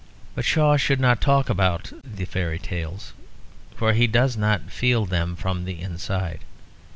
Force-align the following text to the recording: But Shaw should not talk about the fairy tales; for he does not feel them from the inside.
But 0.33 0.45
Shaw 0.45 0.77
should 0.77 0.99
not 0.99 1.21
talk 1.21 1.47
about 1.47 1.93
the 2.03 2.25
fairy 2.25 2.57
tales; 2.57 3.13
for 3.75 3.93
he 3.93 4.07
does 4.07 4.35
not 4.35 4.71
feel 4.71 5.05
them 5.05 5.35
from 5.35 5.63
the 5.63 5.79
inside. 5.79 6.39